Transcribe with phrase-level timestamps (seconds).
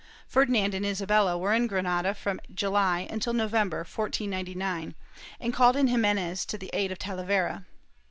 [0.27, 4.95] Ferdinand and Isabella were in Granada from July until November, 1499,
[5.39, 7.65] and called in Ximenes to the aid of Talavera.